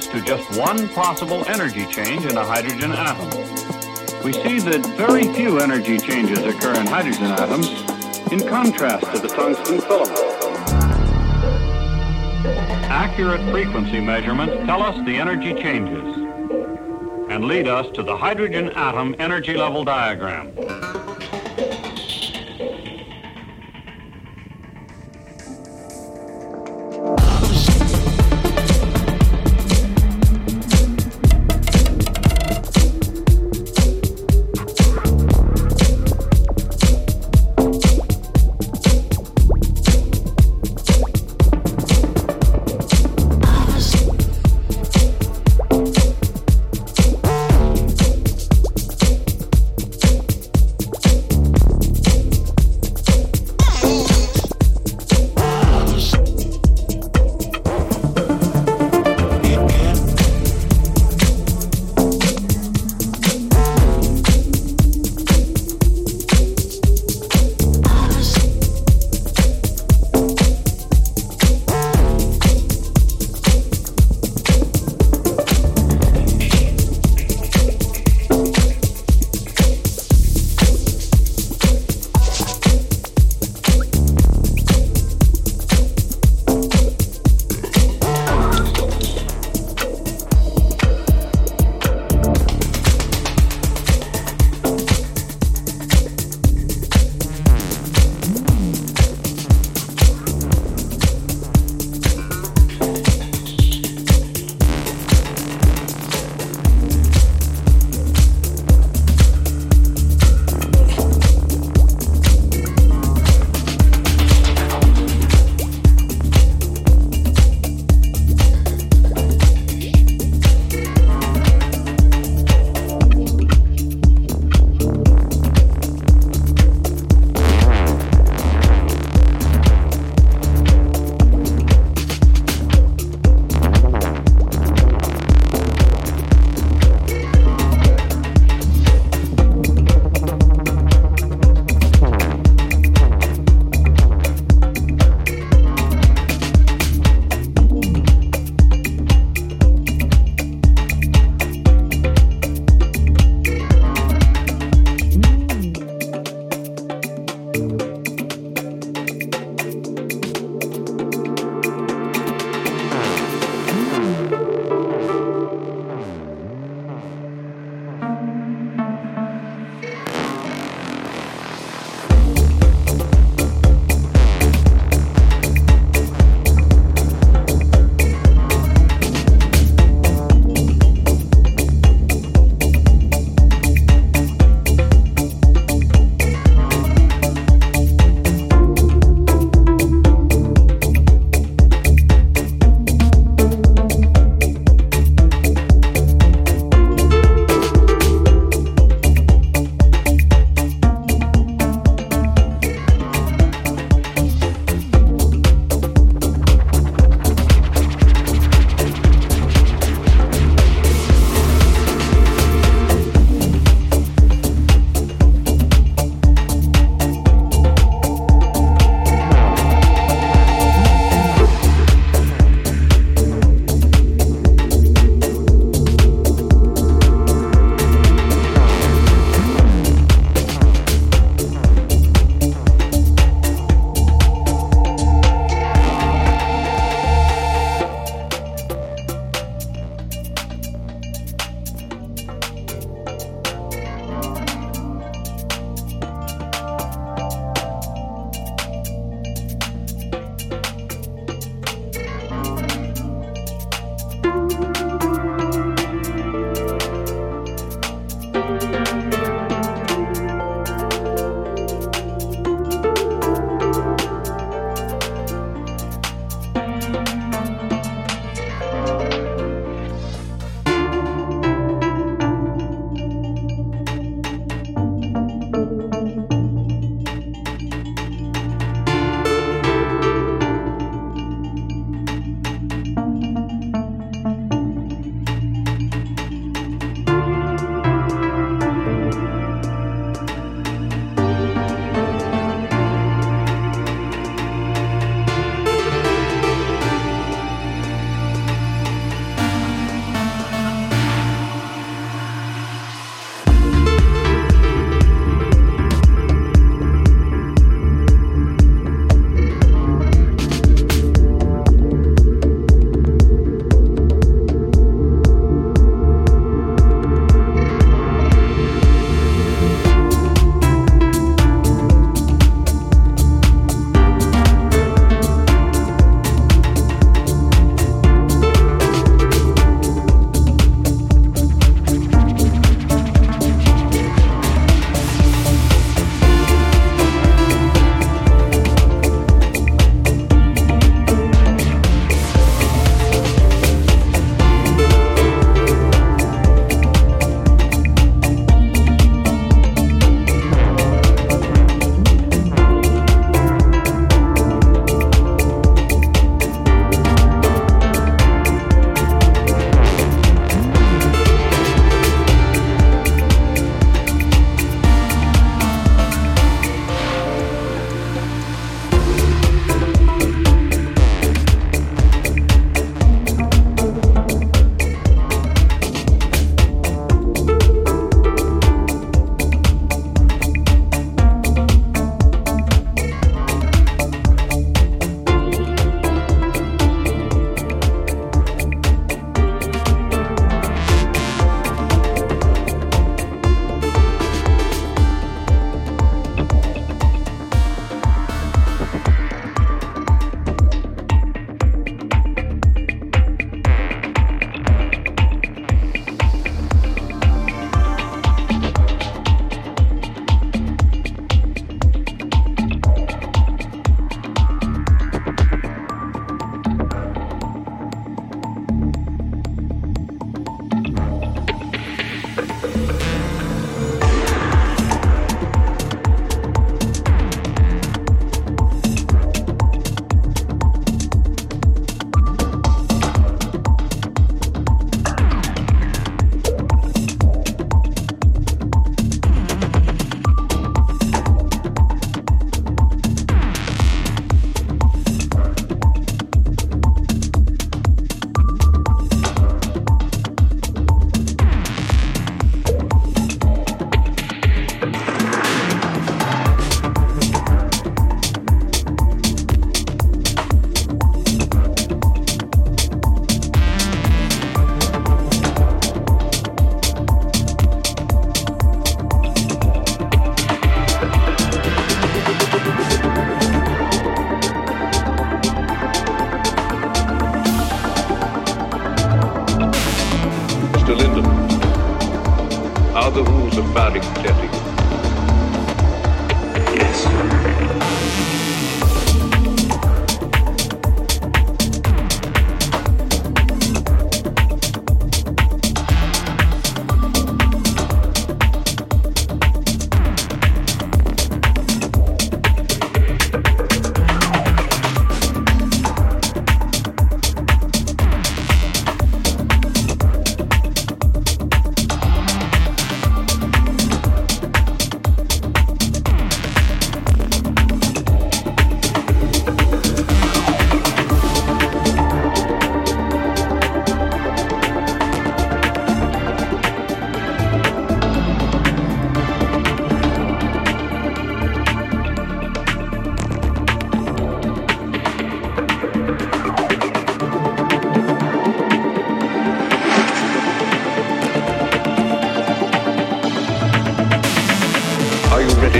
to 0.00 0.20
just 0.20 0.58
one 0.58 0.88
possible 0.90 1.44
energy 1.46 1.86
change 1.86 2.24
in 2.24 2.36
a 2.36 2.44
hydrogen 2.44 2.92
atom. 2.92 3.28
We 4.22 4.32
see 4.32 4.58
that 4.60 4.84
very 4.96 5.32
few 5.34 5.60
energy 5.60 5.98
changes 5.98 6.40
occur 6.40 6.74
in 6.74 6.86
hydrogen 6.86 7.26
atoms, 7.26 7.68
in 8.32 8.46
contrast 8.46 9.06
to 9.14 9.18
the 9.18 9.28
tungsten 9.28 9.80
filament. 9.80 10.36
Accurate 12.90 13.40
frequency 13.50 14.00
measurements 14.00 14.54
tell 14.66 14.82
us 14.82 14.96
the 15.06 15.16
energy 15.16 15.54
changes 15.54 16.16
and 17.30 17.44
lead 17.44 17.66
us 17.66 17.86
to 17.94 18.02
the 18.02 18.16
hydrogen 18.16 18.70
atom 18.70 19.14
energy 19.18 19.56
level 19.56 19.84
diagram. 19.84 20.52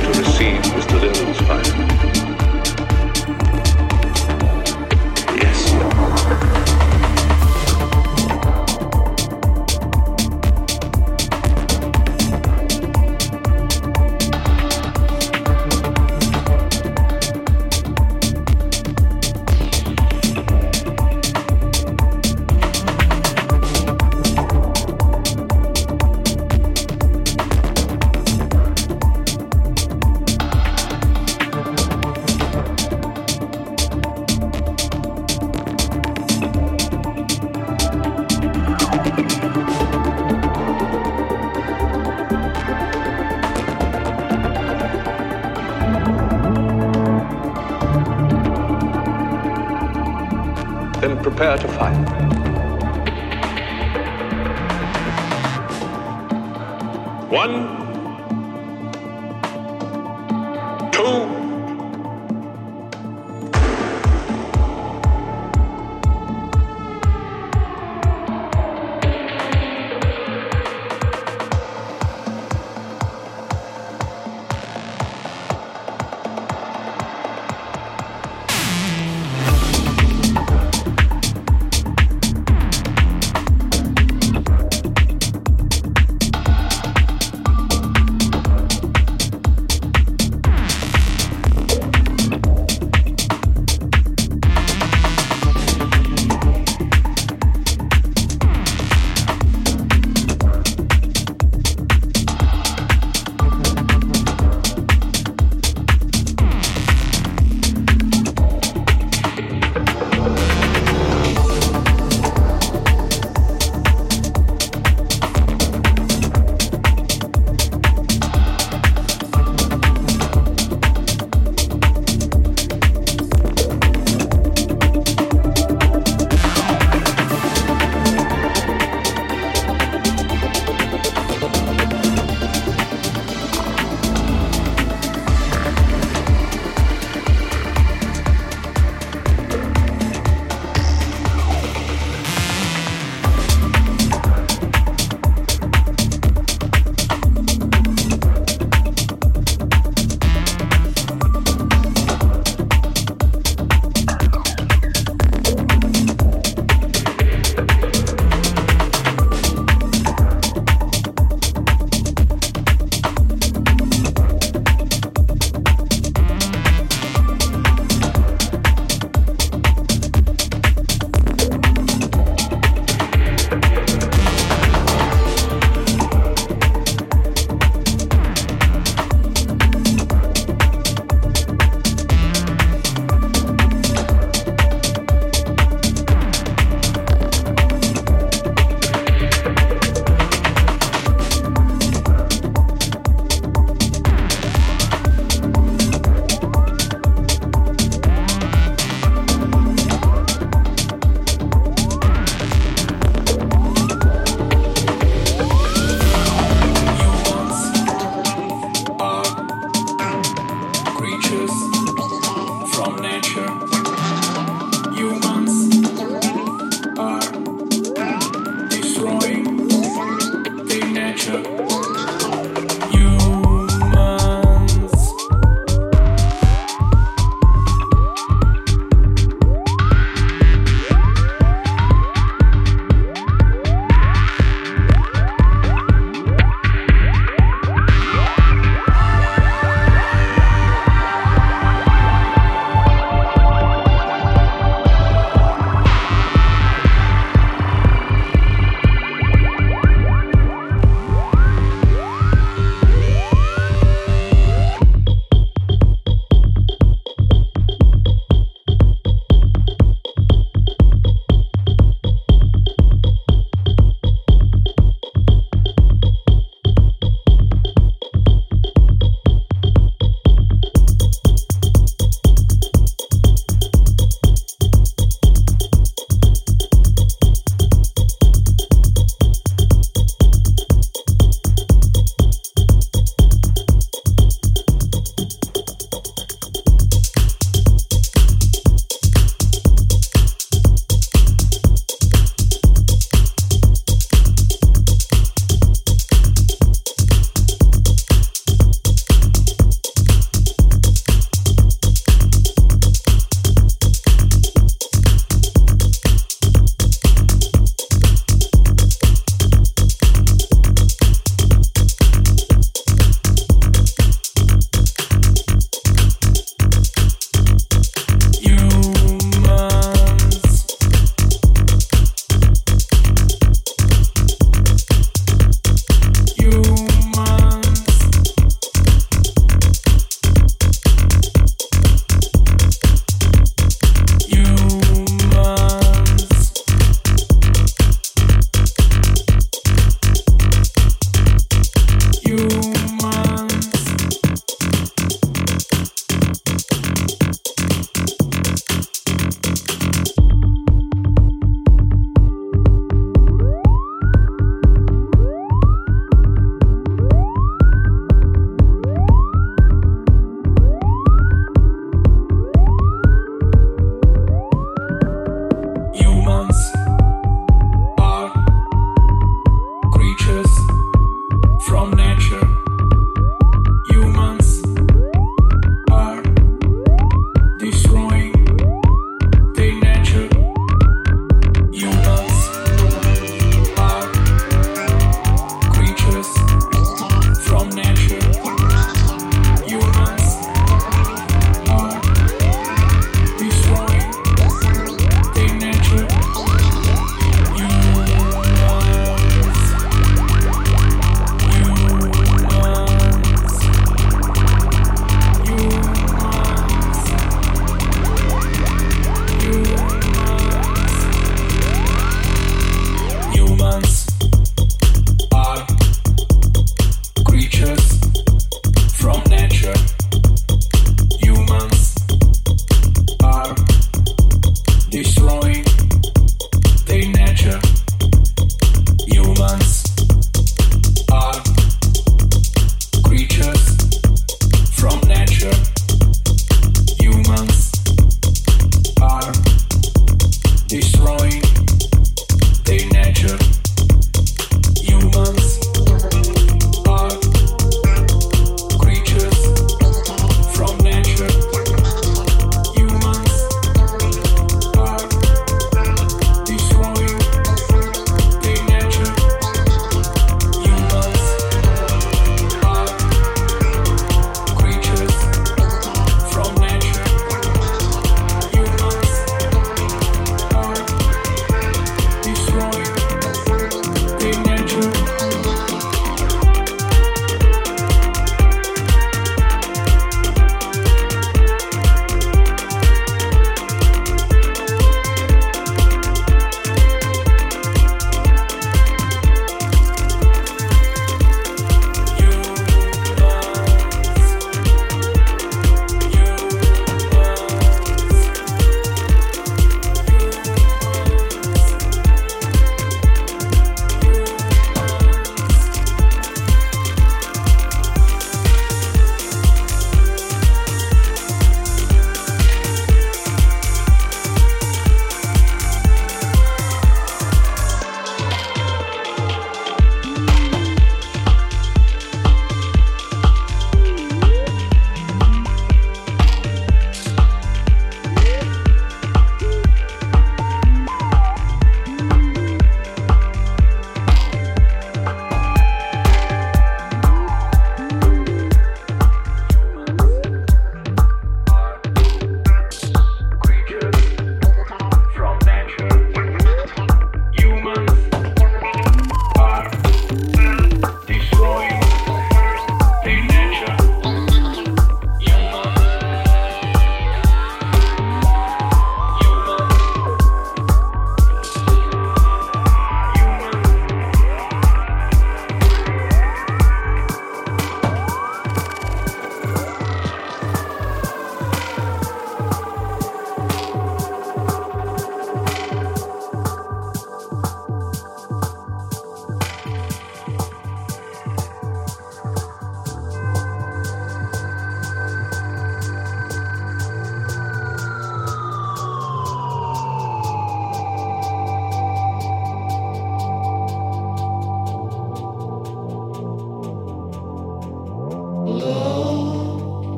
to 0.00 0.08
receive 0.08 0.89